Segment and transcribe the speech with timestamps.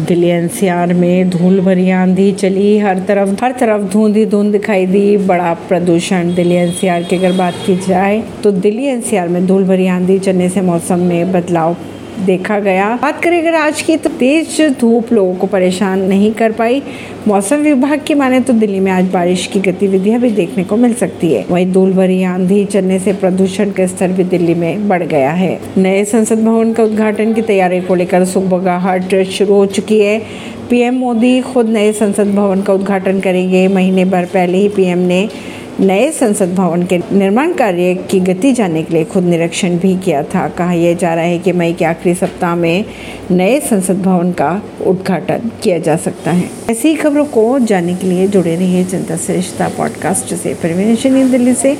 [0.00, 4.86] Delhi NCR में धूल भरी आंधी चली, हर तरफ़ हर तरफ़ धुंध ही धुंध दिखाई
[4.86, 9.64] दी। बड़ा प्रदूषण दिल्ली एनसीआर की अगर बात की जाए तो दिल्ली एनसीआर में धूल
[9.64, 11.76] भरी आंधी चलने से मौसम में बदलाव
[12.20, 16.52] देखा गया। बात करें अगर आज की तो तेज धूप लोगों को परेशान नहीं कर
[16.52, 16.82] पाई।
[17.28, 20.94] मौसम विभाग की माने तो दिल्ली में आज बारिश की गतिविधियाँ भी देखने को मिल
[20.94, 25.02] सकती है। वहीं धूल भरी आंधी चलने से प्रदूषण का स्तर भी दिल्ली में बढ़
[25.02, 30.00] गया है। नए संसद भवन का उद्घाटन की तैयारी को लेकर सुबगाहट शुरू हो चुकी
[30.00, 30.20] है।
[30.70, 35.28] पीएम मोदी खुद नए संसद भवन का उद्घाटन करेंगे। महीने भर पहले ही पीएम ने
[35.80, 40.22] नए संसद भवन के निर्माण कार्य की गति जानने के लिए खुद निरीक्षण भी किया
[40.22, 42.84] था। कहा यह जा रहा है कि मई के आखिरी सप्ताह में
[43.30, 48.28] नए संसद भवन का उद्घाटन किया जा सकता है। ऐसी खबरों को जानने के लिए
[48.28, 51.76] जुड़े रहिए जनता श्रेष्ठता पॉडकास्ट से। परवीन दिल्ली से।